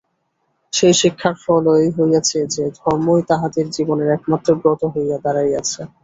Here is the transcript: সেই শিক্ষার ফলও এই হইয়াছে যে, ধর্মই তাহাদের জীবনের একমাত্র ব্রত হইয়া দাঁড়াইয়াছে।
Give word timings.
সেই 0.73 0.93
শিক্ষার 1.01 1.35
ফলও 1.43 1.73
এই 1.81 1.89
হইয়াছে 1.97 2.39
যে, 2.53 2.63
ধর্মই 2.79 3.21
তাহাদের 3.29 3.65
জীবনের 3.75 4.09
একমাত্র 4.11 4.49
ব্রত 4.61 4.81
হইয়া 4.93 5.17
দাঁড়াইয়াছে। 5.25 5.81